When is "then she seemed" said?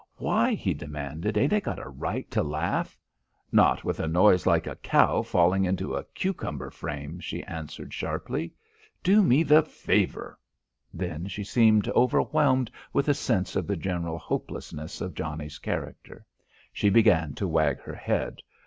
10.91-11.87